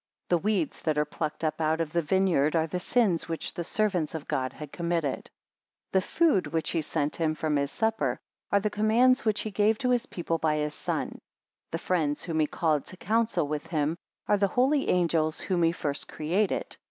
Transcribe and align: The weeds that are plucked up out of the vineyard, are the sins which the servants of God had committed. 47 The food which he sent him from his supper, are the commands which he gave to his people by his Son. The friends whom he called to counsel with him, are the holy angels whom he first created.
The 0.29 0.39
weeds 0.39 0.81
that 0.81 0.97
are 0.97 1.05
plucked 1.05 1.43
up 1.43 1.61
out 1.61 1.79
of 1.79 1.91
the 1.93 2.01
vineyard, 2.01 2.55
are 2.55 2.65
the 2.65 2.79
sins 2.79 3.29
which 3.29 3.53
the 3.53 3.63
servants 3.63 4.15
of 4.15 4.27
God 4.27 4.51
had 4.51 4.71
committed. 4.71 5.29
47 5.91 5.91
The 5.91 6.01
food 6.01 6.47
which 6.47 6.71
he 6.71 6.81
sent 6.81 7.17
him 7.17 7.35
from 7.35 7.55
his 7.55 7.69
supper, 7.69 8.19
are 8.51 8.59
the 8.59 8.71
commands 8.71 9.25
which 9.25 9.41
he 9.41 9.51
gave 9.51 9.77
to 9.77 9.91
his 9.91 10.07
people 10.07 10.39
by 10.39 10.55
his 10.55 10.73
Son. 10.73 11.19
The 11.69 11.77
friends 11.77 12.23
whom 12.23 12.39
he 12.39 12.47
called 12.47 12.87
to 12.87 12.97
counsel 12.97 13.47
with 13.47 13.67
him, 13.67 13.95
are 14.27 14.37
the 14.37 14.47
holy 14.47 14.89
angels 14.89 15.39
whom 15.39 15.61
he 15.61 15.71
first 15.71 16.07
created. 16.07 16.77